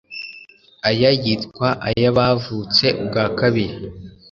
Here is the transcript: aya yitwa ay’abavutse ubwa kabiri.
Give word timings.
aya 0.89 1.09
yitwa 1.23 1.67
ay’abavutse 1.87 2.85
ubwa 3.01 3.25
kabiri. 3.39 3.77